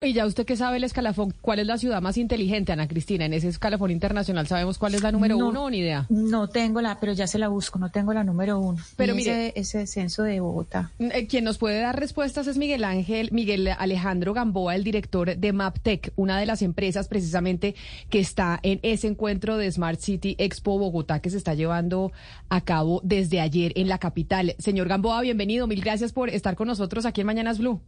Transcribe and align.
Y 0.00 0.12
ya 0.12 0.26
usted 0.26 0.46
que 0.46 0.54
sabe 0.54 0.76
el 0.76 0.84
escalafón, 0.84 1.34
¿cuál 1.40 1.58
es 1.58 1.66
la 1.66 1.76
ciudad 1.76 2.00
más 2.00 2.16
inteligente, 2.18 2.70
Ana 2.70 2.86
Cristina? 2.86 3.24
En 3.24 3.32
ese 3.32 3.48
escalafón 3.48 3.90
internacional, 3.90 4.46
¿sabemos 4.46 4.78
cuál 4.78 4.94
es 4.94 5.02
la 5.02 5.10
número 5.10 5.36
uno 5.36 5.64
o 5.64 5.70
ni 5.70 5.78
idea? 5.78 6.06
No 6.08 6.46
tengo 6.46 6.80
la, 6.80 7.00
pero 7.00 7.14
ya 7.14 7.26
se 7.26 7.36
la 7.36 7.48
busco, 7.48 7.80
no 7.80 7.90
tengo 7.90 8.12
la 8.12 8.22
número 8.22 8.60
uno. 8.60 8.78
Pero 8.94 9.16
mire, 9.16 9.52
ese, 9.56 9.88
censo 9.88 10.22
de 10.22 10.38
Bogotá. 10.38 10.92
Eh, 11.00 11.26
quien 11.26 11.42
nos 11.42 11.58
puede 11.58 11.80
dar 11.80 11.98
respuestas 11.98 12.46
es 12.46 12.56
Miguel 12.56 12.84
Ángel, 12.84 13.30
Miguel 13.32 13.70
Alejandro 13.76 14.34
Gamboa, 14.34 14.76
el 14.76 14.84
director 14.84 15.36
de 15.36 15.52
MapTech, 15.52 16.12
una 16.14 16.38
de 16.38 16.46
las 16.46 16.62
empresas 16.62 17.08
precisamente 17.08 17.74
que 18.08 18.20
está 18.20 18.60
en 18.62 18.78
ese 18.84 19.08
encuentro 19.08 19.56
de 19.56 19.68
Smart 19.68 19.98
City 19.98 20.36
Expo 20.38 20.78
Bogotá 20.78 21.18
que 21.18 21.30
se 21.30 21.38
está 21.38 21.54
llevando 21.54 22.12
a 22.50 22.60
cabo 22.60 23.00
desde 23.02 23.40
ayer 23.40 23.72
en 23.74 23.88
la 23.88 23.98
capital. 23.98 24.54
Señor 24.60 24.86
Gamboa, 24.86 25.22
bienvenido, 25.22 25.66
mil 25.66 25.80
gracias 25.80 26.12
por 26.12 26.30
estar 26.30 26.54
con 26.54 26.68
nosotros 26.68 27.04
aquí 27.04 27.22
en 27.22 27.26
Mañanas 27.26 27.58
Blue. 27.58 27.80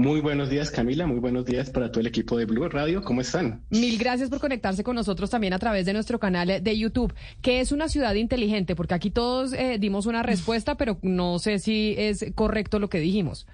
Muy 0.00 0.22
buenos 0.22 0.48
días, 0.48 0.70
Camila. 0.70 1.06
Muy 1.06 1.18
buenos 1.18 1.44
días 1.44 1.68
para 1.68 1.90
todo 1.90 2.00
el 2.00 2.06
equipo 2.06 2.38
de 2.38 2.46
Blue 2.46 2.66
Radio. 2.70 3.02
¿Cómo 3.02 3.20
están? 3.20 3.60
Mil 3.68 3.98
gracias 3.98 4.30
por 4.30 4.40
conectarse 4.40 4.82
con 4.82 4.96
nosotros 4.96 5.28
también 5.28 5.52
a 5.52 5.58
través 5.58 5.84
de 5.84 5.92
nuestro 5.92 6.18
canal 6.18 6.64
de 6.64 6.78
YouTube. 6.78 7.12
¿Qué 7.42 7.60
es 7.60 7.70
una 7.70 7.86
ciudad 7.86 8.14
inteligente? 8.14 8.74
Porque 8.74 8.94
aquí 8.94 9.10
todos 9.10 9.52
eh, 9.52 9.76
dimos 9.78 10.06
una 10.06 10.22
respuesta, 10.22 10.78
pero 10.78 10.96
no 11.02 11.38
sé 11.38 11.58
si 11.58 11.94
es 11.98 12.24
correcto 12.34 12.78
lo 12.78 12.88
que 12.88 12.98
dijimos. 12.98 13.46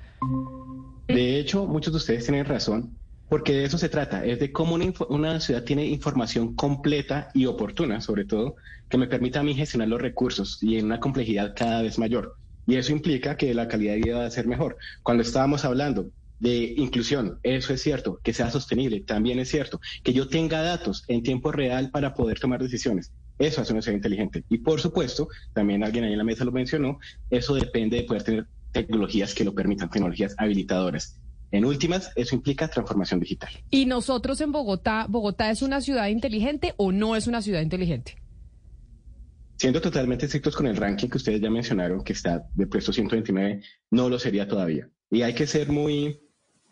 De 1.08 1.40
hecho, 1.40 1.66
muchos 1.66 1.92
de 1.92 1.96
ustedes 1.96 2.24
tienen 2.26 2.44
razón, 2.44 2.92
porque 3.28 3.52
de 3.52 3.64
eso 3.64 3.76
se 3.76 3.88
trata. 3.88 4.24
Es 4.24 4.38
de 4.38 4.52
cómo 4.52 4.76
una, 4.76 4.92
una 5.08 5.40
ciudad 5.40 5.64
tiene 5.64 5.84
información 5.86 6.54
completa 6.54 7.28
y 7.34 7.46
oportuna, 7.46 8.00
sobre 8.00 8.24
todo, 8.24 8.54
que 8.88 8.98
me 8.98 9.08
permita 9.08 9.40
a 9.40 9.42
mí 9.42 9.52
gestionar 9.52 9.88
los 9.88 10.00
recursos 10.00 10.62
y 10.62 10.78
en 10.78 10.84
una 10.84 11.00
complejidad 11.00 11.54
cada 11.56 11.82
vez 11.82 11.98
mayor. 11.98 12.36
Y 12.68 12.76
eso 12.76 12.92
implica 12.92 13.36
que 13.36 13.52
la 13.52 13.66
calidad 13.66 13.94
de 13.94 14.02
vida 14.02 14.18
va 14.18 14.26
a 14.26 14.30
ser 14.30 14.46
mejor. 14.46 14.76
Cuando 15.02 15.24
estábamos 15.24 15.64
hablando 15.64 16.08
de 16.38 16.74
inclusión, 16.76 17.38
eso 17.42 17.72
es 17.72 17.80
cierto, 17.82 18.20
que 18.22 18.32
sea 18.32 18.50
sostenible, 18.50 19.00
también 19.00 19.38
es 19.38 19.48
cierto, 19.48 19.80
que 20.02 20.12
yo 20.12 20.28
tenga 20.28 20.62
datos 20.62 21.04
en 21.08 21.22
tiempo 21.22 21.52
real 21.52 21.90
para 21.90 22.14
poder 22.14 22.38
tomar 22.38 22.62
decisiones. 22.62 23.12
Eso 23.38 23.60
hace 23.60 23.72
una 23.72 23.82
ciudad 23.82 23.96
inteligente. 23.96 24.44
Y 24.48 24.58
por 24.58 24.80
supuesto, 24.80 25.28
también 25.52 25.84
alguien 25.84 26.04
ahí 26.04 26.12
en 26.12 26.18
la 26.18 26.24
mesa 26.24 26.44
lo 26.44 26.52
mencionó, 26.52 26.98
eso 27.30 27.54
depende 27.54 27.98
de 27.98 28.04
poder 28.04 28.22
tener 28.22 28.46
tecnologías 28.72 29.34
que 29.34 29.44
lo 29.44 29.54
permitan, 29.54 29.90
tecnologías 29.90 30.34
habilitadoras. 30.38 31.20
En 31.52 31.64
últimas, 31.64 32.10
eso 32.16 32.34
implica 32.34 32.68
transformación 32.68 33.20
digital. 33.20 33.50
¿Y 33.70 33.86
nosotros 33.86 34.40
en 34.40 34.52
Bogotá, 34.52 35.06
Bogotá 35.08 35.50
es 35.50 35.62
una 35.62 35.80
ciudad 35.80 36.08
inteligente 36.08 36.74
o 36.76 36.92
no 36.92 37.16
es 37.16 37.26
una 37.26 37.40
ciudad 37.40 37.62
inteligente? 37.62 38.16
Siendo 39.56 39.80
totalmente 39.80 40.26
estrictos 40.26 40.54
con 40.54 40.66
el 40.66 40.76
ranking 40.76 41.08
que 41.08 41.16
ustedes 41.16 41.40
ya 41.40 41.48
mencionaron, 41.48 42.04
que 42.04 42.12
está 42.12 42.46
de 42.52 42.66
puesto 42.66 42.92
129, 42.92 43.62
no 43.90 44.08
lo 44.08 44.18
sería 44.18 44.46
todavía. 44.46 44.90
Y 45.10 45.22
hay 45.22 45.34
que 45.34 45.46
ser 45.46 45.70
muy, 45.70 46.20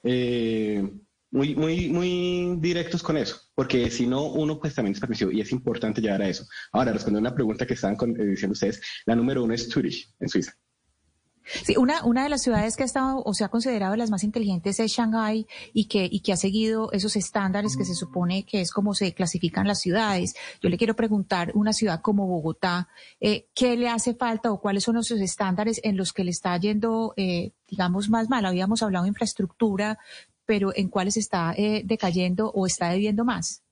eh, 0.04 0.88
muy, 1.30 1.56
muy, 1.56 1.88
muy 1.88 2.56
directos 2.60 3.02
con 3.02 3.16
eso, 3.16 3.36
porque 3.54 3.90
si 3.90 4.06
no, 4.06 4.24
uno 4.26 4.60
pues 4.60 4.74
también 4.74 4.94
es 4.94 5.00
permisivo 5.00 5.32
y 5.32 5.40
es 5.40 5.50
importante 5.50 6.00
llegar 6.00 6.22
a 6.22 6.28
eso. 6.28 6.46
Ahora, 6.72 6.92
respondiendo 6.92 7.28
a 7.28 7.30
una 7.30 7.34
pregunta 7.34 7.66
que 7.66 7.74
estaban 7.74 7.96
eh, 8.16 8.24
diciendo 8.24 8.52
ustedes, 8.52 8.80
la 9.06 9.16
número 9.16 9.42
uno 9.42 9.54
es 9.54 9.68
Zurich, 9.68 10.14
en 10.20 10.28
Suiza. 10.28 10.52
Sí, 11.44 11.76
una, 11.76 12.04
una 12.04 12.22
de 12.22 12.30
las 12.30 12.42
ciudades 12.42 12.76
que 12.76 12.84
ha 12.84 12.86
estado 12.86 13.22
o 13.22 13.34
se 13.34 13.44
ha 13.44 13.48
considerado 13.48 13.96
las 13.96 14.10
más 14.10 14.24
inteligentes 14.24 14.80
es 14.80 14.92
Shanghái 14.92 15.46
y 15.72 15.86
que, 15.86 16.08
y 16.10 16.20
que 16.20 16.32
ha 16.32 16.36
seguido 16.36 16.90
esos 16.92 17.16
estándares 17.16 17.76
que 17.76 17.84
se 17.84 17.94
supone 17.94 18.44
que 18.44 18.60
es 18.60 18.72
como 18.72 18.94
se 18.94 19.12
clasifican 19.12 19.66
las 19.66 19.80
ciudades. 19.80 20.34
Yo 20.62 20.68
le 20.70 20.78
quiero 20.78 20.96
preguntar, 20.96 21.52
una 21.54 21.72
ciudad 21.72 22.00
como 22.00 22.26
Bogotá, 22.26 22.88
eh, 23.20 23.46
¿qué 23.54 23.76
le 23.76 23.88
hace 23.88 24.14
falta 24.14 24.50
o 24.50 24.60
cuáles 24.60 24.84
son 24.84 24.96
esos 24.96 25.20
estándares 25.20 25.80
en 25.84 25.96
los 25.96 26.12
que 26.12 26.24
le 26.24 26.30
está 26.30 26.56
yendo, 26.56 27.12
eh, 27.16 27.52
digamos, 27.68 28.08
más 28.08 28.30
mal? 28.30 28.46
Habíamos 28.46 28.82
hablado 28.82 29.04
de 29.04 29.10
infraestructura, 29.10 29.98
pero 30.46 30.72
¿en 30.74 30.88
cuáles 30.88 31.16
está 31.16 31.54
eh, 31.56 31.82
decayendo 31.84 32.50
o 32.50 32.66
está 32.66 32.88
debiendo 32.90 33.24
más? 33.24 33.62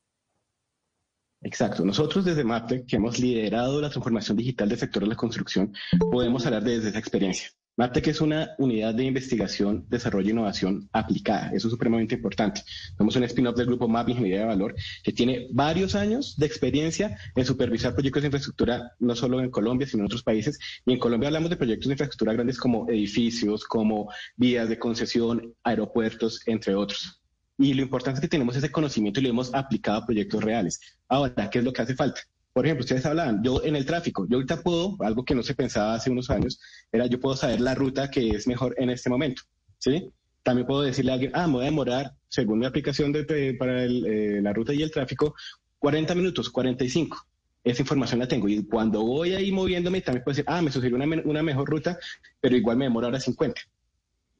Exacto. 1.42 1.84
Nosotros 1.84 2.24
desde 2.24 2.44
MAPTE, 2.44 2.84
que 2.86 2.96
hemos 2.96 3.18
liderado 3.18 3.80
la 3.80 3.90
transformación 3.90 4.36
digital 4.36 4.68
del 4.68 4.78
sector 4.78 5.02
de 5.02 5.08
la 5.08 5.16
construcción, 5.16 5.74
podemos 6.10 6.46
hablar 6.46 6.62
desde 6.62 6.90
esa 6.90 6.98
experiencia. 6.98 7.50
MAPTEC 7.74 8.08
es 8.08 8.20
una 8.20 8.50
unidad 8.58 8.94
de 8.94 9.04
investigación, 9.04 9.86
desarrollo 9.88 10.28
e 10.28 10.32
innovación 10.32 10.90
aplicada. 10.92 11.46
Eso 11.54 11.68
es 11.68 11.72
supremamente 11.72 12.14
importante. 12.14 12.62
Somos 12.98 13.16
un 13.16 13.24
spin-off 13.24 13.56
del 13.56 13.66
grupo 13.66 13.88
MAP 13.88 14.10
Ingeniería 14.10 14.40
de 14.40 14.46
Valor 14.46 14.74
que 15.02 15.10
tiene 15.10 15.48
varios 15.52 15.94
años 15.94 16.36
de 16.36 16.44
experiencia 16.44 17.16
en 17.34 17.46
supervisar 17.46 17.94
proyectos 17.94 18.22
de 18.22 18.26
infraestructura, 18.26 18.92
no 18.98 19.16
solo 19.16 19.40
en 19.40 19.50
Colombia, 19.50 19.86
sino 19.86 20.02
en 20.02 20.06
otros 20.06 20.22
países. 20.22 20.58
Y 20.84 20.92
en 20.92 20.98
Colombia 20.98 21.28
hablamos 21.28 21.48
de 21.48 21.56
proyectos 21.56 21.88
de 21.88 21.94
infraestructura 21.94 22.34
grandes 22.34 22.58
como 22.58 22.90
edificios, 22.90 23.64
como 23.64 24.10
vías 24.36 24.68
de 24.68 24.78
concesión, 24.78 25.54
aeropuertos, 25.62 26.46
entre 26.46 26.74
otros. 26.74 27.22
Y 27.56 27.72
lo 27.72 27.82
importante 27.82 28.18
es 28.18 28.20
que 28.20 28.28
tenemos 28.28 28.54
ese 28.54 28.70
conocimiento 28.70 29.20
y 29.20 29.22
lo 29.22 29.30
hemos 29.30 29.54
aplicado 29.54 29.98
a 29.98 30.04
proyectos 30.04 30.44
reales. 30.44 30.78
Ahora, 31.08 31.48
¿qué 31.48 31.60
es 31.60 31.64
lo 31.64 31.72
que 31.72 31.80
hace 31.80 31.94
falta? 31.94 32.20
Por 32.52 32.66
ejemplo, 32.66 32.82
ustedes 32.82 33.06
hablaban, 33.06 33.42
yo 33.42 33.62
en 33.64 33.76
el 33.76 33.86
tráfico, 33.86 34.26
yo 34.28 34.36
ahorita 34.36 34.62
puedo, 34.62 34.96
algo 35.00 35.24
que 35.24 35.34
no 35.34 35.42
se 35.42 35.54
pensaba 35.54 35.94
hace 35.94 36.10
unos 36.10 36.28
años, 36.28 36.60
era 36.90 37.06
yo 37.06 37.18
puedo 37.18 37.34
saber 37.34 37.60
la 37.60 37.74
ruta 37.74 38.10
que 38.10 38.28
es 38.28 38.46
mejor 38.46 38.74
en 38.78 38.90
este 38.90 39.08
momento, 39.08 39.42
¿sí? 39.78 40.12
También 40.42 40.66
puedo 40.66 40.82
decirle 40.82 41.12
a 41.12 41.14
alguien, 41.14 41.32
ah, 41.34 41.46
me 41.46 41.54
voy 41.54 41.62
a 41.62 41.66
demorar, 41.66 42.12
según 42.28 42.58
mi 42.58 42.66
aplicación 42.66 43.12
de, 43.12 43.54
para 43.58 43.84
eh, 43.84 44.40
la 44.42 44.52
ruta 44.52 44.74
y 44.74 44.82
el 44.82 44.90
tráfico, 44.90 45.34
40 45.78 46.14
minutos, 46.14 46.50
45. 46.50 47.26
Esa 47.64 47.82
información 47.82 48.18
la 48.18 48.26
tengo. 48.26 48.48
Y 48.48 48.64
cuando 48.66 49.02
voy 49.02 49.34
ahí 49.34 49.52
moviéndome, 49.52 50.00
también 50.00 50.24
puedo 50.24 50.34
decir, 50.34 50.44
ah, 50.48 50.60
me 50.60 50.72
sugiere 50.72 50.96
una, 50.96 51.06
una 51.24 51.42
mejor 51.42 51.70
ruta, 51.70 51.96
pero 52.40 52.56
igual 52.56 52.76
me 52.76 52.86
demora 52.86 53.06
ahora 53.06 53.20
50. 53.20 53.60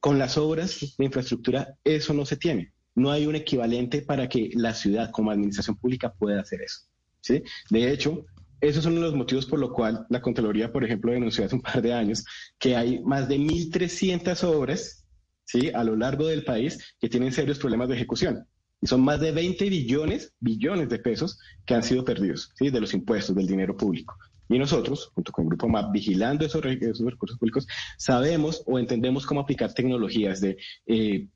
Con 0.00 0.18
las 0.18 0.36
obras 0.36 0.94
de 0.98 1.04
infraestructura, 1.04 1.76
eso 1.84 2.12
no 2.12 2.26
se 2.26 2.36
tiene. 2.36 2.72
No 2.94 3.10
hay 3.10 3.26
un 3.26 3.36
equivalente 3.36 4.02
para 4.02 4.28
que 4.28 4.50
la 4.54 4.74
ciudad 4.74 5.10
como 5.12 5.30
administración 5.30 5.76
pública 5.76 6.12
pueda 6.12 6.40
hacer 6.40 6.62
eso. 6.62 6.80
¿Sí? 7.22 7.42
De 7.70 7.90
hecho, 7.90 8.26
esos 8.60 8.84
son 8.84 9.00
los 9.00 9.14
motivos 9.14 9.46
por 9.46 9.58
los 9.58 9.72
cuales 9.72 10.02
la 10.08 10.20
Contraloría, 10.22 10.70
por 10.70 10.84
ejemplo, 10.84 11.12
denunció 11.12 11.44
hace 11.44 11.56
un 11.56 11.62
par 11.62 11.82
de 11.82 11.92
años 11.92 12.24
que 12.58 12.76
hay 12.76 13.00
más 13.00 13.28
de 13.28 13.38
1.300 13.38 14.44
obras 14.44 15.04
¿sí? 15.44 15.70
a 15.74 15.82
lo 15.82 15.96
largo 15.96 16.26
del 16.26 16.44
país 16.44 16.94
que 17.00 17.08
tienen 17.08 17.32
serios 17.32 17.58
problemas 17.58 17.88
de 17.88 17.96
ejecución. 17.96 18.46
Y 18.80 18.86
son 18.86 19.00
más 19.00 19.20
de 19.20 19.32
20 19.32 19.68
billones, 19.68 20.32
billones 20.38 20.88
de 20.88 20.98
pesos 20.98 21.38
que 21.64 21.74
han 21.74 21.82
sido 21.82 22.04
perdidos 22.04 22.52
¿sí? 22.56 22.70
de 22.70 22.80
los 22.80 22.94
impuestos, 22.94 23.34
del 23.34 23.46
dinero 23.46 23.76
público. 23.76 24.16
Y 24.48 24.58
nosotros, 24.58 25.10
junto 25.14 25.32
con 25.32 25.44
el 25.44 25.48
Grupo 25.48 25.68
MAP, 25.68 25.92
vigilando 25.92 26.44
esos, 26.44 26.62
recursos 26.62 27.38
públicos, 27.38 27.66
sabemos 27.96 28.62
o 28.66 28.78
entendemos 28.78 29.26
cómo 29.26 29.40
aplicar 29.40 29.72
tecnologías 29.72 30.40
de 30.40 30.56
eh, 30.86 31.26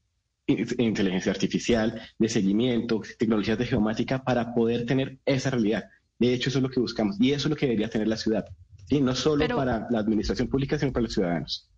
inteligencia 0.46 1.32
artificial, 1.32 2.00
de 2.18 2.28
seguimiento, 2.28 3.02
tecnologías 3.18 3.58
de 3.58 3.66
geomática 3.66 4.22
para 4.22 4.54
poder 4.54 4.86
tener 4.86 5.18
esa 5.26 5.50
realidad. 5.50 5.84
De 6.18 6.32
hecho, 6.32 6.48
eso 6.48 6.58
es 6.58 6.62
lo 6.62 6.70
que 6.70 6.80
buscamos 6.80 7.16
y 7.20 7.32
eso 7.32 7.48
es 7.48 7.50
lo 7.50 7.56
que 7.56 7.66
debería 7.66 7.88
tener 7.88 8.08
la 8.08 8.16
ciudad, 8.16 8.46
¿sí? 8.88 9.00
no 9.00 9.14
solo 9.14 9.46
para 9.48 9.86
la 9.90 9.98
administración 9.98 10.48
pública, 10.48 10.78
sino 10.78 10.92
para 10.92 11.04
los 11.04 11.14
ciudadanos. 11.14 11.70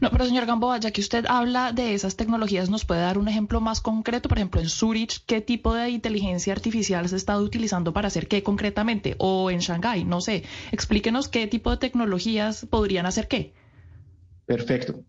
No, 0.00 0.10
pero 0.10 0.24
señor 0.24 0.46
Gamboa, 0.46 0.78
ya 0.78 0.90
que 0.90 1.02
usted 1.02 1.26
habla 1.28 1.72
de 1.72 1.92
esas 1.92 2.16
tecnologías, 2.16 2.70
¿nos 2.70 2.86
puede 2.86 3.02
dar 3.02 3.18
un 3.18 3.28
ejemplo 3.28 3.60
más 3.60 3.82
concreto? 3.82 4.28
Por 4.28 4.38
ejemplo, 4.38 4.60
en 4.60 4.70
Zurich, 4.70 5.22
¿qué 5.26 5.42
tipo 5.42 5.74
de 5.74 5.90
inteligencia 5.90 6.54
artificial 6.54 7.06
se 7.08 7.16
estado 7.16 7.44
utilizando 7.44 7.92
para 7.92 8.08
hacer 8.08 8.26
qué 8.26 8.42
concretamente? 8.42 9.16
O 9.18 9.50
en 9.50 9.58
Shanghái, 9.58 10.04
no 10.04 10.22
sé. 10.22 10.44
Explíquenos 10.72 11.28
qué 11.28 11.46
tipo 11.46 11.70
de 11.70 11.76
tecnologías 11.76 12.66
podrían 12.70 13.04
hacer 13.04 13.28
qué. 13.28 13.52
Perfecto 14.46 15.04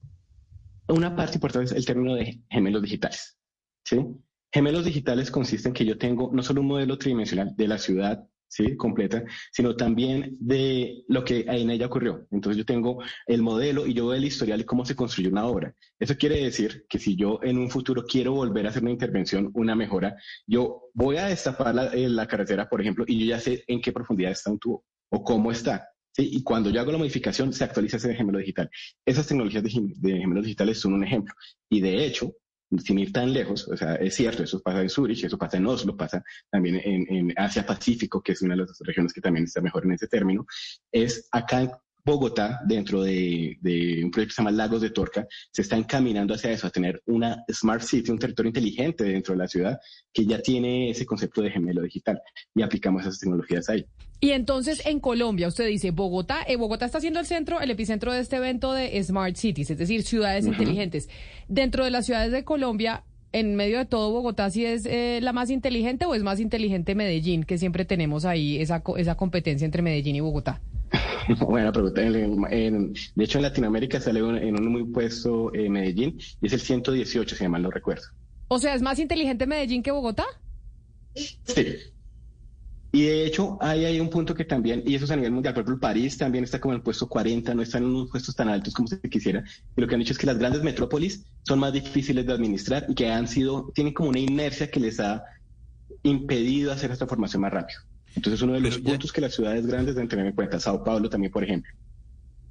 una 0.88 1.16
parte 1.16 1.35
importante 1.35 1.72
es 1.72 1.78
el 1.78 1.85
término 1.85 2.16
de 2.16 2.41
gemelos 2.50 2.81
digitales. 2.81 3.38
¿sí? 3.84 4.06
Gemelos 4.51 4.85
digitales 4.85 5.31
consiste 5.31 5.68
en 5.68 5.73
que 5.73 5.85
yo 5.85 5.97
tengo 5.97 6.31
no 6.34 6.44
solo 6.44 6.62
un 6.62 6.68
modelo 6.68 6.97
tridimensional 6.97 7.56
de 7.56 7.68
la 7.68 7.78
ciudad 7.78 8.28
¿sí? 8.47 8.78
completa, 8.78 9.24
sino 9.51 9.75
también 9.75 10.38
de 10.40 11.03
lo 11.07 11.24
que 11.24 11.45
en 11.47 11.69
ella 11.69 11.88
ocurrió. 11.88 12.28
Entonces 12.31 12.57
yo 12.57 12.66
tengo 12.66 13.01
el 13.28 13.41
modelo 13.41 13.85
y 13.85 13.94
yo 13.94 14.07
veo 14.07 14.18
el 14.18 14.25
historial 14.25 14.62
y 14.62 14.66
cómo 14.66 14.85
se 14.85 14.95
construyó 14.95 15.29
una 15.29 15.45
obra. 15.45 15.74
Eso 16.00 16.16
quiere 16.16 16.44
decir 16.44 16.85
que 16.88 17.00
si 17.00 17.16
yo 17.16 17.40
en 17.44 17.57
un 17.57 17.69
futuro 17.69 18.03
quiero 18.07 18.34
volver 18.34 18.66
a 18.66 18.69
hacer 18.69 18.84
una 18.84 18.91
intervención, 18.91 19.51
una 19.54 19.75
mejora, 19.75 20.15
yo 20.48 20.83
voy 20.94 21.18
a 21.18 21.25
destapar 21.25 21.74
la, 21.74 21.86
eh, 21.88 22.07
la 22.09 22.27
carretera, 22.27 22.69
por 22.69 22.81
ejemplo, 22.81 23.06
y 23.07 23.19
yo 23.19 23.25
ya 23.25 23.39
sé 23.39 23.63
en 23.68 23.81
qué 23.81 23.92
profundidad 23.92 24.31
está 24.31 24.51
un 24.51 24.59
tubo 24.59 24.86
o 25.09 25.24
cómo 25.24 25.51
está. 25.51 25.89
Y 26.17 26.44
cuando 26.44 26.69
yo 26.69 26.79
hago 26.81 26.91
la 26.91 26.97
modificación, 26.97 27.51
se 27.51 27.63
actualiza 27.63 27.97
ese 27.97 28.15
gemelo 28.15 28.39
digital. 28.39 28.69
Esas 29.06 29.27
tecnologías 29.27 29.63
de, 29.63 29.69
gemelos 29.69 30.44
digitales 30.44 30.79
son 30.79 30.94
un 30.94 31.03
ejemplo. 31.03 31.33
Y 31.69 31.81
de 31.81 32.06
hecho, 32.06 32.33
sin 32.83 33.00
ir 33.00 33.12
tan 33.12 33.33
lejos, 33.33 33.67
o 33.67 33.77
sea, 33.77 33.95
es 33.95 34.15
cierto, 34.15 34.44
eso 34.44 34.62
pasa 34.62 34.81
en 34.81 34.89
Zurich, 34.89 35.23
eso 35.23 35.38
pasa 35.38 35.57
en 35.57 35.67
Oslo, 35.67 35.95
pasa 35.95 36.23
también 36.50 36.81
en, 36.83 37.33
Asia 37.38 37.65
Pacífico, 37.65 38.21
que 38.21 38.31
es 38.31 38.41
una 38.41 38.56
de 38.56 38.62
las 38.62 38.79
regiones 38.79 39.13
que 39.13 39.21
también 39.21 39.45
está 39.45 39.62
mejor 39.62 39.85
en 39.85 39.91
ese 39.91 40.07
término, 40.07 40.45
es 40.91 41.27
acá 41.31 41.81
Bogotá, 42.06 42.62
dentro 42.68 43.02
de, 43.02 43.57
un 44.04 44.12
proyecto 44.12 44.30
que 44.30 44.36
se 44.36 44.42
llama 44.42 44.52
Lagos 44.52 44.81
de 44.81 44.92
Torca, 44.92 45.28
se 45.52 45.63
está 45.63 45.75
encaminando 45.75 46.36
hacia 46.36 46.52
eso, 46.52 46.68
a 46.68 46.69
tener 46.69 47.02
una 47.07 47.44
Smart 47.52 47.81
City, 47.81 48.12
un 48.12 48.19
territorio 48.19 48.50
inteligente 48.50 49.04
dentro 49.06 49.34
de 49.34 49.40
la 49.40 49.48
ciudad 49.48 49.80
que 50.13 50.24
ya 50.24 50.40
tiene 50.40 50.92
ese 50.92 51.04
concepto 51.04 51.42
de 51.42 51.50
gemelo 51.50 51.81
digital 51.81 52.22
y 52.54 52.62
aplicamos 52.62 53.02
esas 53.02 53.19
tecnologías 53.19 53.69
ahí. 53.69 53.88
Y 54.19 54.31
entonces 54.31 54.86
en 54.86 55.00
Colombia, 55.00 55.48
usted 55.48 55.68
dice, 55.68 55.90
Bogotá, 55.90 56.44
eh, 56.48 56.57
Bogotá 56.57 56.86
está 56.86 57.00
siendo 57.00 57.19
el 57.19 57.25
centro, 57.25 57.60
el 57.60 57.72
epicentro 57.72 58.13
de 58.13 58.19
este 58.19 58.36
evento 58.36 58.74
de 58.74 59.04
Smart 59.04 59.36
Cities, 59.36 59.72
es 59.72 59.78
decir, 59.80 60.04
ciudades 60.04 60.46
inteligentes. 60.46 61.10
Dentro 61.48 61.84
de 61.84 61.90
las 61.90 62.06
ciudades 62.06 62.31
de 62.31 62.44
Colombia, 62.44 63.04
en 63.31 63.56
medio 63.56 63.80
de 63.80 63.86
todo 63.86 64.12
Bogotá, 64.12 64.52
¿sí 64.52 64.63
es 64.63 64.86
eh, 64.86 65.19
la 65.24 65.34
más 65.34 65.50
inteligente 65.50 66.06
o 66.06 66.13
es 66.13 66.22
más 66.22 66.40
inteligente 66.40 66.94
Medellín, 66.94 67.44
que 67.44 67.57
siempre 67.57 67.84
tenemos 67.84 68.25
ahí 68.25 68.62
esa, 68.62 68.84
esa 68.96 69.16
competencia 69.16 69.66
entre 69.66 69.81
Medellín 69.81 70.16
y 70.16 70.19
Bogotá? 70.19 70.62
Buena 71.39 71.72
pregunta. 71.72 72.01
de 72.01 72.94
hecho, 73.18 73.38
en 73.38 73.44
Latinoamérica 73.44 74.00
sale 74.00 74.19
en 74.19 74.60
un 74.60 74.72
muy 74.72 74.83
puesto 74.86 75.54
eh, 75.54 75.69
Medellín 75.69 76.19
y 76.42 76.48
es 76.48 76.54
el 76.54 76.60
118, 76.60 77.36
si 77.36 77.48
mal 77.48 77.62
no 77.62 77.72
recuerdo. 77.72 78.04
O 78.48 78.60
sea, 78.60 78.75
¿es 78.75 78.81
más 78.81 79.00
inteligente 79.00 79.48
Medellín 79.48 79.81
que 79.81 79.92
Bogotá? 79.92 80.25
Sí. 81.13 81.77
Y 82.92 83.04
de 83.04 83.25
hecho, 83.25 83.57
ahí 83.60 83.83
hay 83.83 84.00
un 84.00 84.10
punto 84.10 84.33
que 84.33 84.45
también, 84.45 84.83
y 84.86 84.95
eso 84.95 85.04
es 85.04 85.12
a 85.12 85.18
nivel 85.18 85.33
mundial, 85.33 85.54
por 85.54 85.63
ejemplo, 85.63 85.81
París 85.81 86.18
también 86.18 86.45
está 86.45 86.62
como 86.62 86.74
en 86.74 86.77
el 86.77 86.83
puesto 86.83 87.10
40, 87.10 87.54
no 87.54 87.62
están 87.62 87.83
en 87.83 87.89
unos 87.89 88.10
puestos 88.10 88.36
tan 88.36 88.48
altos 88.48 88.74
como 88.74 88.88
se 88.88 89.01
quisiera. 89.01 89.44
Y 89.75 89.81
lo 89.81 89.88
que 89.88 89.95
han 89.95 90.00
dicho 90.00 90.13
es 90.13 90.18
que 90.18 90.28
las 90.28 90.38
grandes 90.38 90.63
metrópolis 90.63 91.25
son 91.44 91.60
más 91.60 91.74
difíciles 91.74 92.25
de 92.25 92.31
administrar 92.31 92.86
y 92.88 92.95
que 92.95 93.12
han 93.12 93.28
sido, 93.28 93.69
tienen 93.74 93.94
como 93.94 94.10
una 94.10 94.19
inercia 94.19 94.71
que 94.71 94.80
les 94.80 95.00
ha 95.01 95.25
impedido 96.04 96.71
hacer 96.71 96.92
esta 96.92 97.07
formación 97.07 97.42
más 97.42 97.51
rápido. 97.51 97.80
Entonces, 98.15 98.41
uno 98.41 98.53
de 98.53 98.62
los 98.62 98.77
puntos 98.77 99.12
que 99.12 99.21
las 99.21 99.33
ciudades 99.33 99.65
grandes 99.65 99.95
deben 99.95 100.07
tener 100.07 100.25
en 100.25 100.33
cuenta, 100.33 100.59
Sao 100.59 100.83
Paulo 100.83 101.09
también, 101.09 101.31
por 101.31 101.44
ejemplo. 101.44 101.71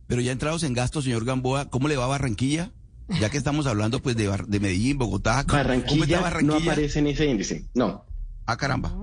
Pero 0.06 0.20
ya 0.20 0.32
entrados 0.32 0.62
en 0.62 0.74
gasto, 0.74 1.00
señor 1.00 1.24
Gamboa, 1.24 1.70
¿cómo 1.70 1.88
le 1.88 1.96
va 1.96 2.04
a 2.04 2.08
Barranquilla? 2.08 2.72
Ya 3.20 3.30
que 3.30 3.36
estamos 3.36 3.66
hablando 3.66 4.00
pues 4.00 4.16
de, 4.16 4.30
de 4.46 4.60
Medellín, 4.60 4.98
Bogotá. 4.98 5.44
Barranquilla, 5.46 6.20
no 6.42 6.56
aparece 6.56 6.98
en 6.98 7.06
ese 7.08 7.26
índice, 7.26 7.64
no. 7.74 8.04
Ah, 8.46 8.56
caramba. 8.56 8.94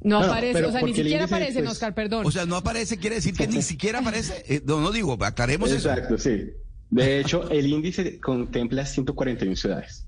No, 0.00 0.22
aparece, 0.22 0.64
o 0.64 0.72
sea, 0.72 0.82
ni 0.82 0.94
siquiera 0.94 1.24
aparece, 1.24 1.58
pues, 1.58 1.72
Oscar, 1.72 1.94
perdón. 1.94 2.24
O 2.24 2.30
sea, 2.30 2.46
no 2.46 2.56
aparece, 2.56 2.98
quiere 2.98 3.16
decir 3.16 3.34
que 3.34 3.48
ni 3.48 3.62
siquiera 3.62 3.98
aparece. 3.98 4.44
Eh, 4.46 4.62
no, 4.64 4.80
no 4.80 4.92
digo, 4.92 5.18
aclaremos 5.20 5.70
eso. 5.70 5.90
Exacto, 5.90 6.18
sí. 6.18 6.50
De 6.90 7.20
hecho, 7.20 7.50
el 7.50 7.66
índice 7.66 8.18
contempla 8.20 8.86
141 8.86 9.56
ciudades, 9.56 10.06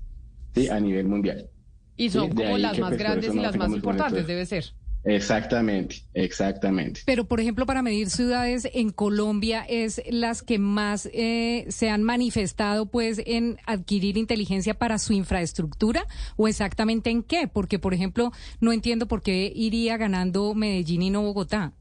¿sí? 0.55 0.69
A 0.69 0.79
nivel 0.79 1.07
mundial. 1.07 1.49
Y 1.97 2.09
son 2.09 2.29
como 2.29 2.57
las 2.57 2.79
más 2.79 2.89
pues, 2.89 2.99
grandes 2.99 3.35
y 3.35 3.39
las 3.39 3.55
más 3.55 3.69
importantes, 3.69 4.25
debe 4.25 4.45
ser. 4.45 4.73
Exactamente, 5.03 6.03
exactamente. 6.13 7.01
Pero, 7.05 7.25
por 7.25 7.39
ejemplo, 7.39 7.65
para 7.65 7.81
medir 7.81 8.09
ciudades 8.09 8.69
en 8.71 8.91
Colombia 8.91 9.65
es 9.67 10.01
las 10.09 10.43
que 10.43 10.59
más 10.59 11.09
eh, 11.11 11.65
se 11.69 11.89
han 11.89 12.03
manifestado, 12.03 12.85
pues, 12.85 13.21
en 13.25 13.57
adquirir 13.65 14.17
inteligencia 14.17 14.75
para 14.75 14.99
su 14.99 15.13
infraestructura 15.13 16.05
o 16.35 16.47
exactamente 16.47 17.09
en 17.09 17.23
qué, 17.23 17.47
porque, 17.47 17.79
por 17.79 17.93
ejemplo, 17.93 18.31
no 18.59 18.71
entiendo 18.71 19.07
por 19.07 19.23
qué 19.23 19.51
iría 19.55 19.97
ganando 19.97 20.53
Medellín 20.53 21.01
y 21.01 21.09
no 21.09 21.23
Bogotá. 21.23 21.73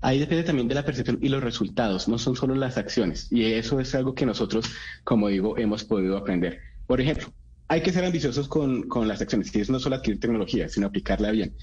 Ahí 0.00 0.18
depende 0.18 0.44
también 0.44 0.68
de 0.68 0.74
la 0.74 0.84
percepción 0.84 1.18
y 1.22 1.28
los 1.28 1.42
resultados, 1.42 2.08
no 2.08 2.18
son 2.18 2.36
solo 2.36 2.54
las 2.54 2.76
acciones. 2.76 3.28
Y 3.30 3.44
eso 3.44 3.80
es 3.80 3.94
algo 3.94 4.14
que 4.14 4.26
nosotros, 4.26 4.66
como 5.04 5.28
digo, 5.28 5.56
hemos 5.56 5.84
podido 5.84 6.16
aprender. 6.16 6.60
Por 6.86 7.00
ejemplo, 7.00 7.32
hay 7.68 7.82
que 7.82 7.92
ser 7.92 8.04
ambiciosos 8.04 8.48
con, 8.48 8.82
con 8.88 9.08
las 9.08 9.20
acciones, 9.20 9.50
que 9.50 9.60
es 9.60 9.70
no 9.70 9.78
solo 9.80 9.96
adquirir 9.96 10.20
tecnología, 10.20 10.68
sino 10.68 10.86
aplicarla 10.86 11.30
bien. 11.30 11.54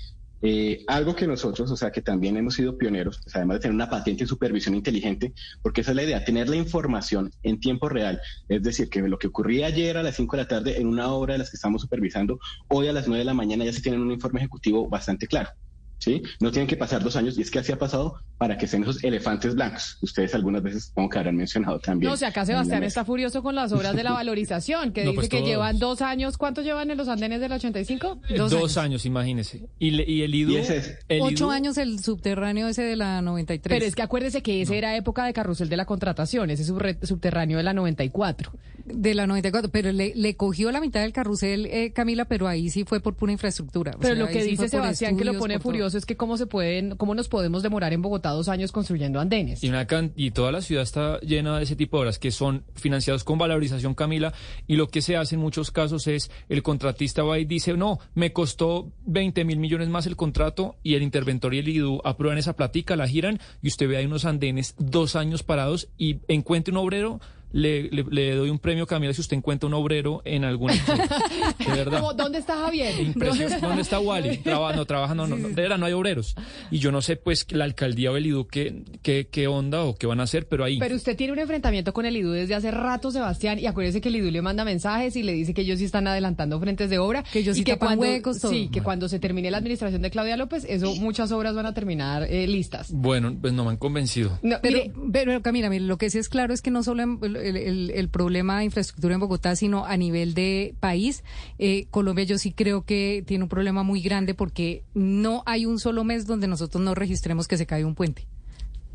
Eh, 0.45 0.83
algo 0.87 1.15
que 1.15 1.25
nosotros, 1.25 1.71
o 1.71 1.77
sea, 1.77 1.89
que 1.89 2.01
también 2.01 2.35
hemos 2.35 2.55
sido 2.55 2.77
pioneros, 2.77 3.21
además 3.33 3.55
de 3.55 3.61
tener 3.61 3.75
una 3.75 3.89
patente 3.89 4.25
de 4.25 4.27
supervisión 4.27 4.75
inteligente, 4.75 5.33
porque 5.61 5.79
esa 5.79 5.91
es 5.91 5.95
la 5.95 6.03
idea, 6.03 6.25
tener 6.25 6.49
la 6.49 6.57
información 6.57 7.31
en 7.43 7.61
tiempo 7.61 7.87
real. 7.87 8.19
Es 8.49 8.61
decir, 8.61 8.89
que 8.89 9.01
lo 9.03 9.17
que 9.17 9.27
ocurría 9.27 9.67
ayer 9.67 9.95
a 9.95 10.03
las 10.03 10.17
5 10.17 10.35
de 10.35 10.43
la 10.43 10.47
tarde 10.49 10.81
en 10.81 10.87
una 10.87 11.13
hora 11.13 11.35
de 11.35 11.39
las 11.39 11.49
que 11.49 11.55
estamos 11.55 11.81
supervisando, 11.81 12.39
hoy 12.67 12.89
a 12.89 12.93
las 12.93 13.07
9 13.07 13.19
de 13.19 13.25
la 13.25 13.33
mañana 13.33 13.63
ya 13.63 13.71
se 13.71 13.81
tiene 13.81 13.97
un 13.97 14.11
informe 14.11 14.41
ejecutivo 14.41 14.89
bastante 14.89 15.27
claro. 15.27 15.49
¿sí? 15.97 16.21
No 16.41 16.51
tienen 16.51 16.67
que 16.67 16.75
pasar 16.75 17.01
dos 17.01 17.15
años, 17.15 17.37
y 17.37 17.41
es 17.41 17.49
que 17.49 17.59
así 17.59 17.71
ha 17.71 17.79
pasado 17.79 18.19
para 18.43 18.57
que 18.57 18.67
sean 18.67 18.83
esos 18.83 19.01
elefantes 19.05 19.55
blancos. 19.55 19.97
Ustedes 20.01 20.35
algunas 20.35 20.61
veces, 20.61 20.91
como 20.93 21.07
que 21.07 21.17
habrán 21.17 21.37
mencionado 21.37 21.79
también. 21.79 22.09
No, 22.09 22.15
o 22.15 22.17
sea, 22.17 22.27
acá 22.27 22.45
Sebastián 22.45 22.83
está 22.83 23.05
furioso 23.05 23.41
con 23.41 23.55
las 23.55 23.71
obras 23.71 23.95
de 23.95 24.03
la 24.03 24.11
valorización, 24.11 24.91
que 24.91 25.01
dice 25.03 25.15
pues 25.15 25.29
que 25.29 25.43
llevan 25.43 25.79
dos 25.79 26.01
años. 26.01 26.37
¿Cuántos 26.37 26.65
llevan 26.65 26.91
en 26.91 26.97
los 26.97 27.07
andenes 27.07 27.39
del 27.39 27.53
85? 27.53 28.19
Dos, 28.35 28.51
dos 28.51 28.77
años. 28.77 29.05
imagínese. 29.05 29.69
Y, 29.79 30.21
el 30.23 30.35
IDU... 30.35 30.57
Ocho 31.21 31.51
años 31.51 31.77
el 31.77 32.03
subterráneo 32.03 32.67
ese 32.67 32.81
de 32.81 32.97
la 32.97 33.21
93. 33.21 33.79
Pero 33.79 33.85
es 33.85 33.95
que 33.95 34.01
acuérdese 34.01 34.41
que 34.41 34.61
esa 34.61 34.75
era 34.75 34.97
época 34.97 35.23
de 35.23 35.31
carrusel 35.31 35.69
de 35.69 35.77
la 35.77 35.85
contratación, 35.85 36.49
ese 36.49 36.65
subterráneo 36.65 37.59
de 37.59 37.63
la 37.63 37.71
94. 37.71 38.51
De 38.83 39.13
la 39.13 39.25
94, 39.25 39.71
pero 39.71 39.93
le, 39.93 40.35
cogió 40.35 40.69
la 40.73 40.81
mitad 40.81 40.99
del 40.99 41.13
carrusel, 41.13 41.67
eh, 41.67 41.93
Camila, 41.93 42.25
pero 42.25 42.49
ahí 42.49 42.69
sí 42.69 42.83
fue 42.83 42.99
por 42.99 43.13
pura 43.13 43.31
infraestructura. 43.31 43.95
Pero 44.01 44.15
lo 44.15 44.27
que 44.27 44.43
dice 44.43 44.67
Sebastián, 44.67 45.15
que 45.15 45.23
lo 45.23 45.39
pone 45.39 45.59
furioso, 45.59 45.97
es 45.97 46.05
que 46.05 46.17
cómo 46.17 46.35
se 46.35 46.45
pueden, 46.45 46.97
cómo 46.97 47.15
nos 47.15 47.29
podemos 47.29 47.63
demorar 47.63 47.93
en 47.93 48.01
Bogotá 48.01 48.32
dos 48.33 48.49
años 48.49 48.71
construyendo 48.71 49.19
andenes. 49.19 49.63
Y, 50.15 50.31
toda 50.31 50.51
la 50.51 50.61
ciudad 50.61 50.83
está 50.83 51.19
llena 51.19 51.57
de 51.57 51.63
ese 51.63 51.75
tipo 51.75 51.97
de 51.97 52.01
obras 52.01 52.19
que 52.19 52.31
son 52.31 52.63
financiados 52.75 53.23
con 53.23 53.37
valorización, 53.37 53.93
Camila, 53.93 54.33
y 54.67 54.75
lo 54.75 54.87
que 54.87 55.01
se 55.01 55.15
hace 55.15 55.35
en 55.35 55.41
muchos 55.41 55.71
casos 55.71 56.07
es 56.07 56.31
el 56.49 56.63
contratista 56.63 57.23
va 57.23 57.39
y 57.39 57.45
dice, 57.45 57.73
no, 57.77 57.99
me 58.15 58.33
costó 58.33 58.91
20 59.05 59.45
mil 59.45 59.59
millones 59.59 59.89
más 59.89 60.05
el 60.05 60.15
contrato 60.15 60.75
y 60.83 60.95
el 60.95 61.03
interventor 61.03 61.53
y 61.53 61.59
el 61.59 61.67
IDU 61.67 62.01
aprueban 62.03 62.37
esa 62.37 62.55
platica, 62.55 62.95
la 62.95 63.07
giran 63.07 63.39
y 63.61 63.67
usted 63.67 63.87
ve 63.87 63.97
ahí 63.97 64.05
unos 64.05 64.25
andenes 64.25 64.75
dos 64.77 65.15
años 65.15 65.43
parados 65.43 65.89
y 65.97 66.19
encuentre 66.27 66.71
un 66.71 66.77
obrero 66.77 67.19
le, 67.53 67.89
le, 67.91 68.35
doy 68.35 68.49
un 68.49 68.57
premio, 68.57 68.87
Camila, 68.87 69.13
si 69.13 69.21
usted 69.21 69.37
encuentra 69.37 69.67
un 69.67 69.75
obrero 69.75 70.23
en 70.25 70.43
alguna. 70.43 70.73
de 70.73 71.71
verdad. 71.71 72.01
¿Dónde 72.17 72.39
está 72.39 72.57
Javier? 72.57 73.13
¿Dónde 73.61 73.81
está 73.81 73.99
Wally? 73.99 74.41
no 74.45 74.85
trabaja, 74.85 75.13
no, 75.13 75.27
no, 75.27 75.37
de 75.37 75.53
verdad, 75.53 75.77
no 75.77 75.85
hay 75.85 75.93
obreros. 75.93 76.35
Y 76.71 76.79
yo 76.79 76.91
no 76.91 77.01
sé, 77.01 77.15
pues, 77.15 77.45
la 77.51 77.65
alcaldía 77.65 78.11
o 78.11 78.17
el 78.17 78.25
IDU 78.25 78.47
qué, 78.47 78.83
qué, 79.31 79.47
onda 79.47 79.83
o 79.83 79.95
qué 79.95 80.07
van 80.07 80.19
a 80.19 80.23
hacer, 80.23 80.47
pero 80.47 80.63
ahí. 80.63 80.79
Pero 80.79 80.95
usted 80.95 81.15
tiene 81.15 81.31
un 81.31 81.39
enfrentamiento 81.39 81.93
con 81.93 82.07
el 82.07 82.17
IDU 82.17 82.31
desde 82.31 82.55
hace 82.55 82.71
rato, 82.71 83.11
Sebastián, 83.11 83.59
y 83.59 83.67
acuérdese 83.67 84.01
que 84.01 84.09
el 84.09 84.15
IDU 84.15 84.31
le 84.31 84.41
manda 84.41 84.65
mensajes 84.65 85.15
y 85.15 85.21
le 85.21 85.33
dice 85.33 85.53
que 85.53 85.61
ellos 85.61 85.77
sí 85.77 85.85
están 85.85 86.07
adelantando 86.07 86.59
frentes 86.59 86.89
de 86.89 86.97
obra. 86.97 87.23
Que 87.31 87.39
ellos 87.39 87.55
sí 87.55 87.63
que 87.63 87.77
cuando, 87.77 88.03
Sí, 88.33 88.69
que 88.71 88.81
cuando 88.81 89.07
se 89.07 89.19
termine 89.19 89.51
la 89.51 89.57
administración 89.57 90.01
de 90.01 90.09
Claudia 90.09 90.37
López, 90.37 90.65
eso, 90.67 90.95
muchas 90.95 91.31
obras 91.31 91.53
van 91.53 91.67
a 91.67 91.75
terminar 91.75 92.23
eh, 92.23 92.47
listas. 92.47 92.91
Bueno, 92.91 93.35
pues 93.39 93.53
no 93.53 93.63
me 93.63 93.71
han 93.71 93.77
convencido. 93.77 94.39
pero, 94.61 94.79
pero, 95.11 95.41
Camila, 95.43 95.69
mire, 95.69 95.85
lo 95.85 95.97
que 95.97 96.09
sí 96.09 96.17
es 96.17 96.29
claro 96.29 96.51
es 96.51 96.63
que 96.63 96.71
no 96.71 96.81
solo 96.81 97.03
el, 97.43 98.09
problema 98.09 98.59
de 98.59 98.65
infraestructura 98.65 99.15
en 99.15 99.19
Bogotá, 99.19 99.55
sino 99.55 99.85
a 99.85 99.97
nivel 99.97 100.33
de 100.33 100.75
país. 100.79 101.23
Eh, 101.59 101.87
Colombia 101.89 102.25
yo 102.25 102.37
sí 102.37 102.51
creo 102.51 102.83
que 102.83 103.23
tiene 103.25 103.43
un 103.43 103.49
problema 103.49 103.83
muy 103.83 104.01
grande 104.01 104.33
porque 104.33 104.83
no 104.93 105.43
hay 105.45 105.65
un 105.65 105.79
solo 105.79 106.03
mes 106.03 106.25
donde 106.25 106.47
nosotros 106.47 106.83
no 106.83 106.95
registremos 106.95 107.47
que 107.47 107.57
se 107.57 107.65
cae 107.65 107.85
un 107.85 107.95
puente. 107.95 108.27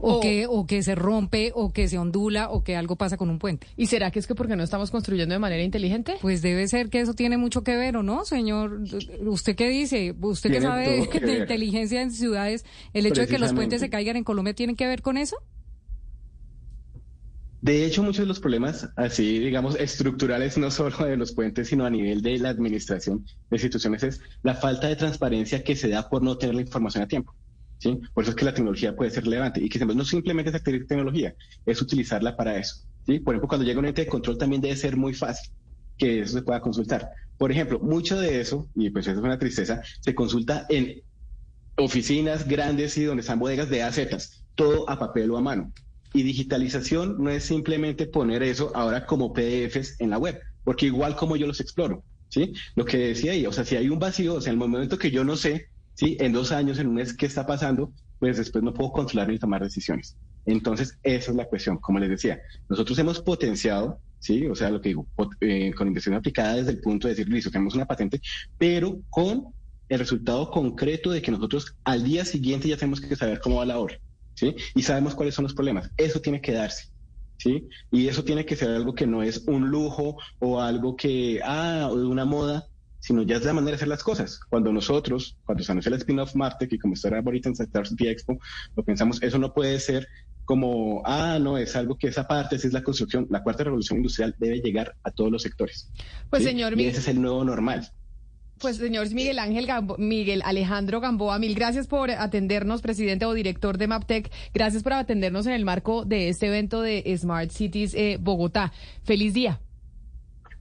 O, 0.00 0.20
que, 0.20 0.46
o 0.46 0.64
que 0.64 0.84
se 0.84 0.94
rompe, 0.94 1.50
o 1.56 1.72
que 1.72 1.88
se 1.88 1.98
ondula, 1.98 2.50
o 2.50 2.62
que 2.62 2.76
algo 2.76 2.94
pasa 2.94 3.16
con 3.16 3.30
un 3.30 3.40
puente. 3.40 3.66
¿Y 3.76 3.86
será 3.86 4.12
que 4.12 4.20
es 4.20 4.28
que 4.28 4.36
porque 4.36 4.54
no 4.54 4.62
estamos 4.62 4.92
construyendo 4.92 5.32
de 5.32 5.40
manera 5.40 5.62
inteligente? 5.64 6.14
Pues 6.20 6.40
debe 6.40 6.68
ser 6.68 6.88
que 6.88 7.00
eso 7.00 7.14
tiene 7.14 7.36
mucho 7.36 7.64
que 7.64 7.76
ver, 7.76 7.96
¿o 7.96 8.04
no, 8.04 8.24
señor? 8.24 8.80
¿Usted 9.26 9.56
qué 9.56 9.68
dice? 9.68 10.14
¿Usted 10.20 10.52
qué 10.52 10.60
sabe 10.60 11.08
de, 11.20 11.38
inteligencia 11.40 12.00
en 12.00 12.12
ciudades? 12.12 12.64
¿El 12.92 13.06
hecho 13.06 13.22
de 13.22 13.26
que 13.26 13.40
los 13.40 13.52
puentes 13.52 13.80
se 13.80 13.90
caigan 13.90 14.16
en 14.16 14.22
Colombia 14.22 14.54
tiene 14.54 14.76
que 14.76 14.86
ver 14.86 15.02
con 15.02 15.16
eso? 15.16 15.36
De 17.68 17.84
hecho, 17.84 18.02
muchos 18.02 18.20
de 18.20 18.28
los 18.28 18.40
problemas, 18.40 18.88
así 18.96 19.40
digamos, 19.40 19.76
estructurales, 19.78 20.56
no 20.56 20.70
solo 20.70 21.04
de 21.04 21.18
los 21.18 21.32
puentes, 21.32 21.68
sino 21.68 21.84
a 21.84 21.90
nivel 21.90 22.22
de 22.22 22.38
la 22.38 22.48
administración 22.48 23.26
de 23.50 23.56
instituciones, 23.56 24.02
es 24.04 24.22
la 24.42 24.54
falta 24.54 24.88
de 24.88 24.96
transparencia 24.96 25.62
que 25.62 25.76
se 25.76 25.90
da 25.90 26.08
por 26.08 26.22
no 26.22 26.38
tener 26.38 26.54
la 26.54 26.62
información 26.62 27.04
a 27.04 27.08
tiempo. 27.08 27.34
¿sí? 27.76 28.00
Por 28.14 28.24
eso 28.24 28.30
es 28.30 28.36
que 28.36 28.46
la 28.46 28.54
tecnología 28.54 28.96
puede 28.96 29.10
ser 29.10 29.24
relevante 29.24 29.62
y 29.62 29.68
que 29.68 29.84
no 29.84 30.02
simplemente 30.06 30.48
es 30.48 30.56
adquirir 30.56 30.86
tecnología, 30.86 31.34
es 31.66 31.82
utilizarla 31.82 32.38
para 32.38 32.56
eso. 32.56 32.86
¿sí? 33.04 33.18
Por 33.20 33.34
ejemplo, 33.34 33.48
cuando 33.48 33.66
llega 33.66 33.80
un 33.80 33.84
ente 33.84 34.06
de 34.06 34.08
control 34.08 34.38
también 34.38 34.62
debe 34.62 34.74
ser 34.74 34.96
muy 34.96 35.12
fácil 35.12 35.52
que 35.98 36.20
eso 36.20 36.38
se 36.38 36.42
pueda 36.42 36.62
consultar. 36.62 37.10
Por 37.36 37.52
ejemplo, 37.52 37.80
mucho 37.80 38.18
de 38.18 38.40
eso, 38.40 38.66
y 38.76 38.88
pues 38.88 39.06
eso 39.06 39.18
es 39.18 39.22
una 39.22 39.38
tristeza, 39.38 39.82
se 40.00 40.14
consulta 40.14 40.64
en 40.70 41.02
oficinas 41.76 42.48
grandes 42.48 42.96
y 42.96 43.04
donde 43.04 43.20
están 43.20 43.38
bodegas 43.38 43.68
de 43.68 43.82
AZs, 43.82 44.42
todo 44.54 44.88
a 44.88 44.98
papel 44.98 45.30
o 45.32 45.36
a 45.36 45.42
mano. 45.42 45.70
Y 46.14 46.22
digitalización 46.22 47.16
no 47.22 47.30
es 47.30 47.44
simplemente 47.44 48.06
poner 48.06 48.42
eso 48.42 48.72
ahora 48.74 49.06
como 49.06 49.32
PDFs 49.32 50.00
en 50.00 50.10
la 50.10 50.18
web, 50.18 50.40
porque 50.64 50.86
igual 50.86 51.16
como 51.16 51.36
yo 51.36 51.46
los 51.46 51.60
exploro, 51.60 52.04
¿sí? 52.28 52.52
Lo 52.74 52.84
que 52.84 52.98
decía 52.98 53.32
ahí, 53.32 53.46
o 53.46 53.52
sea, 53.52 53.64
si 53.64 53.76
hay 53.76 53.88
un 53.88 53.98
vacío, 53.98 54.34
o 54.34 54.40
sea, 54.40 54.52
en 54.52 54.60
el 54.60 54.68
momento 54.68 54.98
que 54.98 55.10
yo 55.10 55.24
no 55.24 55.36
sé, 55.36 55.68
¿sí? 55.94 56.16
En 56.20 56.32
dos 56.32 56.52
años, 56.52 56.78
en 56.78 56.88
un 56.88 56.94
mes, 56.94 57.14
¿qué 57.14 57.26
está 57.26 57.46
pasando? 57.46 57.92
Pues 58.18 58.36
después 58.38 58.64
no 58.64 58.72
puedo 58.72 58.92
controlar 58.92 59.28
ni 59.28 59.38
tomar 59.38 59.62
decisiones. 59.62 60.16
Entonces, 60.46 60.98
esa 61.02 61.30
es 61.30 61.36
la 61.36 61.46
cuestión. 61.46 61.76
Como 61.78 61.98
les 61.98 62.08
decía, 62.08 62.40
nosotros 62.68 62.98
hemos 62.98 63.20
potenciado, 63.20 64.00
¿sí? 64.18 64.46
O 64.46 64.54
sea, 64.54 64.70
lo 64.70 64.80
que 64.80 64.90
digo, 64.90 65.06
eh, 65.40 65.72
con 65.74 65.88
inversión 65.88 66.14
aplicada 66.14 66.56
desde 66.56 66.70
el 66.70 66.80
punto 66.80 67.06
de 67.06 67.14
decir, 67.14 67.28
listo, 67.28 67.50
tenemos 67.50 67.74
una 67.74 67.86
patente, 67.86 68.20
pero 68.56 68.98
con 69.10 69.54
el 69.88 69.98
resultado 69.98 70.50
concreto 70.50 71.10
de 71.10 71.22
que 71.22 71.30
nosotros 71.30 71.74
al 71.84 72.04
día 72.04 72.24
siguiente 72.24 72.68
ya 72.68 72.76
tenemos 72.76 73.00
que 73.00 73.16
saber 73.16 73.40
cómo 73.40 73.56
va 73.56 73.66
la 73.66 73.78
obra. 73.78 73.98
¿Sí? 74.38 74.54
Y 74.76 74.82
sabemos 74.82 75.16
cuáles 75.16 75.34
son 75.34 75.42
los 75.42 75.54
problemas. 75.54 75.90
Eso 75.96 76.20
tiene 76.20 76.40
que 76.40 76.52
darse. 76.52 76.90
¿Sí? 77.38 77.68
Y 77.92 78.08
eso 78.08 78.24
tiene 78.24 78.44
que 78.44 78.56
ser 78.56 78.70
algo 78.70 78.94
que 78.94 79.06
no 79.06 79.22
es 79.22 79.44
un 79.46 79.68
lujo 79.68 80.16
o 80.40 80.60
algo 80.60 80.96
que, 80.96 81.40
ah, 81.44 81.88
o 81.90 81.94
una 81.94 82.24
moda, 82.24 82.66
sino 82.98 83.22
ya 83.22 83.36
es 83.36 83.44
la 83.44 83.52
manera 83.52 83.72
de 83.72 83.76
hacer 83.76 83.88
las 83.88 84.02
cosas. 84.02 84.40
Cuando 84.48 84.72
nosotros, 84.72 85.36
cuando 85.44 85.62
se 85.62 85.70
anunció 85.70 85.92
el 85.92 85.98
spin-off 85.98 86.34
Marte, 86.34 86.66
que 86.66 86.78
como 86.78 86.94
estará 86.94 87.20
ahorita 87.20 87.48
en 87.48 87.54
Star 87.58 87.86
City 87.86 88.08
Expo, 88.08 88.38
lo 88.76 88.82
pensamos, 88.82 89.22
eso 89.22 89.38
no 89.38 89.52
puede 89.52 89.78
ser 89.78 90.08
como, 90.44 91.02
ah, 91.04 91.38
no, 91.40 91.58
es 91.58 91.76
algo 91.76 91.96
que 91.96 92.08
esa 92.08 92.26
parte, 92.26 92.56
esa 92.56 92.66
es 92.66 92.72
la 92.72 92.82
construcción. 92.82 93.26
La 93.30 93.42
cuarta 93.42 93.64
revolución 93.64 93.98
industrial 93.98 94.34
debe 94.38 94.60
llegar 94.60 94.96
a 95.04 95.12
todos 95.12 95.30
los 95.30 95.42
sectores. 95.42 95.92
Pues 96.30 96.42
señor, 96.42 96.78
y 96.80 96.86
ese 96.86 97.00
es 97.00 97.08
el 97.08 97.20
nuevo 97.20 97.44
normal. 97.44 97.88
Pues 98.60 98.76
señor 98.76 99.08
Miguel 99.14 99.38
Ángel 99.38 99.68
Miguel 99.98 100.42
Alejandro 100.44 101.00
Gamboa, 101.00 101.38
mil 101.38 101.54
gracias 101.54 101.86
por 101.86 102.10
atendernos, 102.10 102.82
presidente 102.82 103.24
o 103.24 103.32
director 103.32 103.78
de 103.78 103.86
Maptec. 103.86 104.30
Gracias 104.52 104.82
por 104.82 104.92
atendernos 104.92 105.46
en 105.46 105.52
el 105.52 105.64
marco 105.64 106.04
de 106.04 106.28
este 106.28 106.48
evento 106.48 106.82
de 106.82 107.16
Smart 107.16 107.50
Cities 107.50 107.94
eh, 107.94 108.18
Bogotá. 108.20 108.72
Feliz 109.04 109.32
día. 109.34 109.60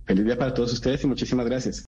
Feliz 0.06 0.24
día 0.24 0.38
para 0.38 0.54
todos 0.54 0.72
ustedes 0.72 1.04
y 1.04 1.08
muchísimas 1.08 1.46
gracias. 1.46 1.86